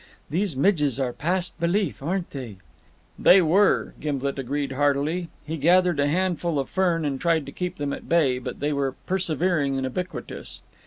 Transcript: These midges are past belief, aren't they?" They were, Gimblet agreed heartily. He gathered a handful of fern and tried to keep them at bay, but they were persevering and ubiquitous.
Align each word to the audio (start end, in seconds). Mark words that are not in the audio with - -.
These 0.31 0.55
midges 0.55 0.99
are 0.99 1.13
past 1.13 1.59
belief, 1.59 2.01
aren't 2.01 2.31
they?" 2.31 2.55
They 3.19 3.39
were, 3.39 3.93
Gimblet 4.01 4.39
agreed 4.39 4.71
heartily. 4.71 5.29
He 5.45 5.57
gathered 5.57 5.99
a 5.99 6.07
handful 6.07 6.57
of 6.57 6.69
fern 6.69 7.05
and 7.05 7.21
tried 7.21 7.45
to 7.45 7.51
keep 7.51 7.75
them 7.75 7.93
at 7.93 8.09
bay, 8.09 8.39
but 8.39 8.61
they 8.61 8.73
were 8.73 8.93
persevering 9.05 9.75
and 9.77 9.83
ubiquitous. 9.83 10.63